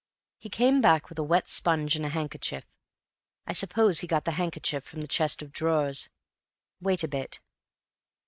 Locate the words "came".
0.49-0.81